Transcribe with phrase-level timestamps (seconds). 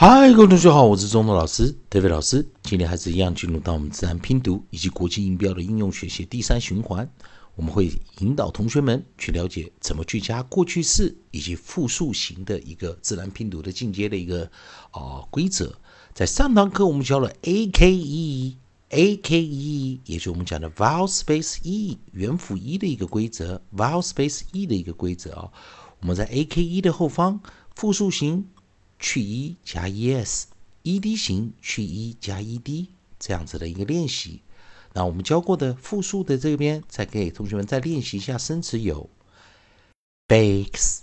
[0.00, 2.46] 嗨，各位同学好，我是中东老师 David 老师。
[2.62, 7.10] 今天还是一样进入到我们自然拼读以及国际音标的应用学习第三循环。
[7.56, 14.48] 我们会引导同学们去了解怎么去加过去式以及复数型的一个自然拼读的进阶的一个
[14.92, 15.76] 啊规则。
[16.14, 25.50] 在上堂课我们教了 A K E，A K E，也就是我们讲的 vowel space E 元辅 E 的一个规则，vowel space E 的一个规则啊。
[25.98, 27.40] 我们在 A K E 的后方
[27.74, 28.46] 复数型。
[28.98, 34.42] 去 e 加 es，ed 型去 e 加 ed 这样子的一个练习。
[34.94, 39.08] 那我们教过的复数的这边，再给同学们再练习一下生词有
[40.26, 41.00] ：bakes、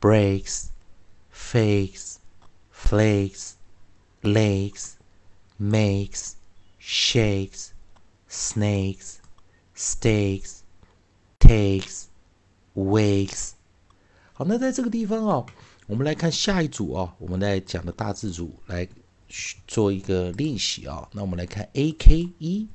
[0.00, 0.68] breaks、
[1.34, 2.16] fakes、
[2.74, 3.52] flakes、
[4.22, 4.92] lakes、
[5.60, 6.32] makes、
[6.80, 7.68] shakes、
[8.30, 9.16] snakes、
[9.76, 10.60] steaks、
[11.38, 12.04] takes、
[12.74, 13.50] wakes。
[14.32, 15.46] 好，那在这个地方哦。
[15.90, 18.86] 我们来看下一组啊，我们来讲的大字组来
[19.66, 21.08] 做一个练习啊。
[21.10, 22.68] 那我们来看 A K E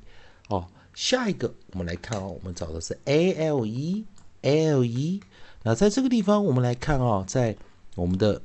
[0.50, 4.04] 哦，下一个我们来看啊，我们找的是 A L E
[4.42, 5.22] L E。
[5.62, 7.56] 那在这个地方，我们来看啊，在
[7.94, 8.42] 我们的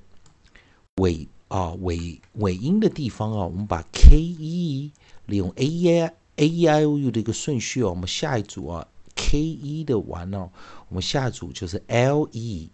[1.02, 4.94] 尾啊尾尾音的地方啊，我们把 K E
[5.26, 10.50] 利用 A E I A E I O U 的一个顺序哦，我们下一组啊 K E 的完哦，
[10.88, 12.70] 我们下一组就是 L E。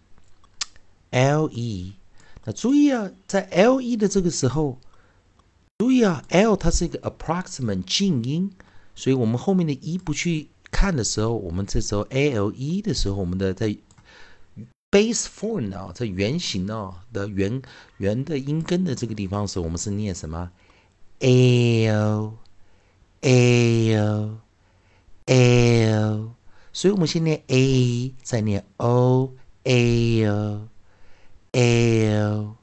[1.11, 1.93] L e，
[2.43, 4.77] 那注意啊，在 l e 的这个时候，
[5.77, 8.51] 注意啊，l 它是一个 approximate 静音，
[8.95, 13.75] 所以我们后面的 e 不去看的时候，我们这时候 a l e 的时候，我们的在
[14.91, 17.61] base form 啊，在圆形啊的圆
[17.97, 20.51] 圆的音根的这个地方的时候，我们是念什么
[21.19, 22.33] ？l
[23.21, 24.39] l
[25.25, 26.31] l，
[26.71, 30.67] 所以我们先念 a，再念 o l。
[31.57, 32.55] L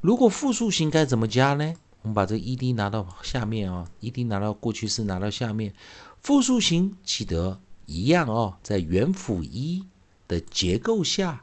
[0.00, 1.74] 如果复数型该怎么加呢？
[2.02, 5.74] 我们把这 e d 拿到下面啊，e d 拿到过去式拿到下面，
[6.22, 9.86] 复数型记得一样哦，在元辅 e
[10.28, 11.42] 的结构下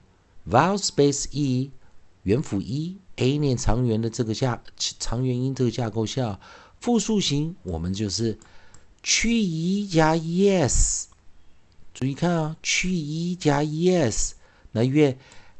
[0.49, 1.69] ，vowel space e
[2.23, 6.39] 元辅 e，a 念长元的这个架长元音这个架构下，
[6.79, 8.39] 复数型我们就是
[9.03, 11.07] 去 e 加 es，
[11.93, 14.35] 注意看啊，去 e 加 es。
[14.71, 15.17] 那因为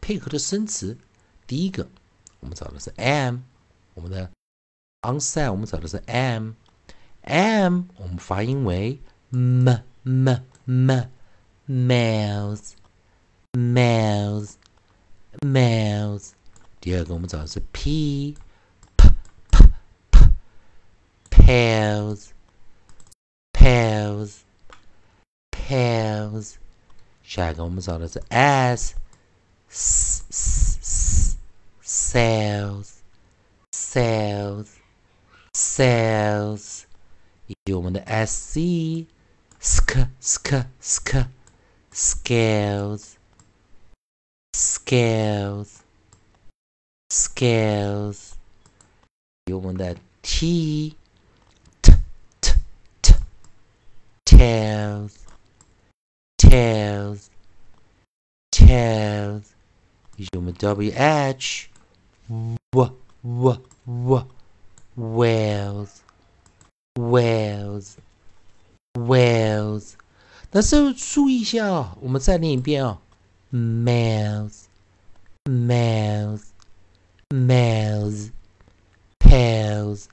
[0.00, 0.96] 配合的生词，
[1.46, 1.88] 第一个
[2.40, 3.38] 我们找的是 M，
[3.94, 4.30] 我们的。
[5.07, 8.99] onside 我们找的是 m，m 我们发音为
[9.29, 9.69] m
[10.03, 11.09] m m
[11.65, 12.73] males
[13.53, 14.55] males
[15.41, 16.31] males。
[16.81, 18.35] 第二个我们找的是 p
[18.97, 19.09] p
[19.49, 19.69] p
[20.11, 20.19] p
[21.31, 22.27] pales
[23.53, 24.39] pales
[25.51, 26.55] pales。
[27.23, 28.95] 下一个我们找的是 s
[29.69, 31.37] s s
[31.81, 32.89] sales
[33.71, 34.80] sales。
[35.54, 36.82] cells，
[37.46, 39.06] 以及我们的 sc
[39.60, 41.26] sk sk sk
[41.92, 43.16] scales
[44.54, 45.68] scales
[47.10, 48.32] scales
[49.46, 50.96] 有我们的 t
[51.82, 51.92] t
[52.40, 52.52] t
[53.02, 53.14] t
[54.24, 55.12] tails
[56.38, 57.26] tails
[58.50, 59.42] tails
[60.16, 61.68] 以及我们 wh
[62.28, 64.26] w w w
[64.95, 66.01] whales
[66.95, 67.97] whales
[68.93, 69.93] whales
[70.49, 72.99] 但是注意一下哦，我们再念一遍哦，
[73.51, 74.65] males
[75.45, 76.41] males
[77.29, 78.31] males
[79.19, 80.05] pals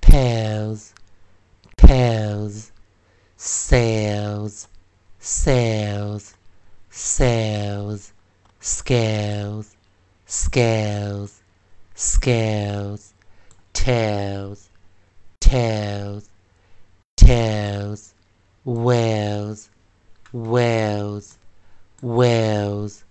[0.00, 0.92] pals
[1.76, 2.70] pals
[3.36, 4.66] sails
[5.20, 6.32] sails
[6.90, 8.12] sails
[8.60, 9.72] scales
[10.26, 11.30] scales
[11.94, 13.11] scales
[13.83, 14.69] Tails
[15.41, 16.23] tails
[17.17, 18.13] tails
[18.63, 19.67] whales
[20.31, 21.35] whales
[22.01, 23.01] whales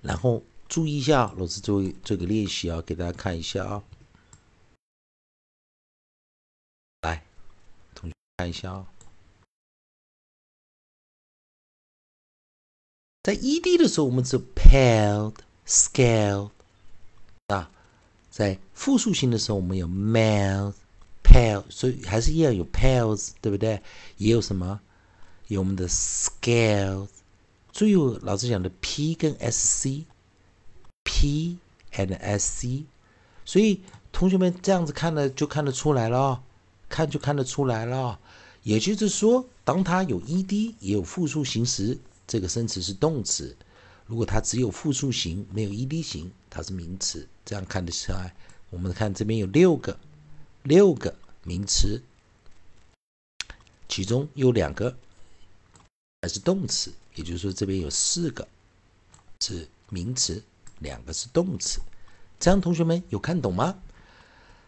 [0.00, 3.84] 然后注意一下，老师做这个练习啊，给大家看一下啊。
[7.02, 7.22] 来，
[7.94, 8.86] 同学看一下啊，
[13.22, 16.50] 在 ed 的时候，我们是 paled scaled
[17.48, 17.70] 啊，
[18.36, 20.74] 在复数型的时候，我们有 mouse
[21.24, 23.80] pale 所以还是一样有 pales，对不对？
[24.18, 24.78] 也有什么？
[25.46, 27.08] 有我们的 scales。
[27.72, 30.04] 注意老师讲的 p 跟 sc。
[31.02, 31.56] P
[31.94, 32.84] and S C，
[33.46, 33.80] 所以
[34.12, 36.42] 同学们这样子看了就看得出来了，
[36.90, 38.18] 看就看得出来了。
[38.64, 41.96] 也就是说，当它有 E D 也有复数形时，
[42.26, 43.54] 这个生词是动词；
[44.06, 47.28] 如果它只有复数形没有 E D 形，它是名词。
[47.44, 48.34] 这样看得出来。
[48.70, 49.98] 我们看这边有六个，
[50.62, 51.14] 六个
[51.44, 52.02] 名词，
[53.88, 54.96] 其中有两个
[56.22, 58.46] 还是动词，也就是说这边有四个
[59.40, 60.42] 是名词。
[60.80, 61.80] 两个是动词，
[62.38, 63.80] 这样同学们有看懂吗？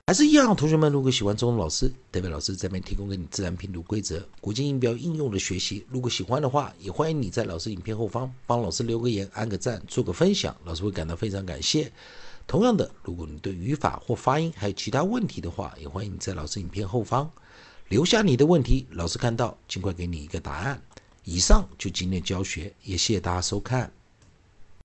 [0.08, 0.56] 还是一样？
[0.56, 5.84] 同学们如果喜欢中文老师，代表老师这边提供给你自然拼读规则、国际音标应用的学习。
[5.90, 11.93] 如果喜欢的话，也欢迎你在老师影片后方帮老师留个言、按个赞、做个分享，老师会感到非常感谢。
[12.46, 17.31] 同样的，如果你对语法或发音还有其他问题的话，也欢迎你在老师影片后方
[17.88, 20.82] 留下你的问题，老师看到尽快给你一个答案。
[21.25, 23.93] 以上就今天教学，也谢谢大家收看。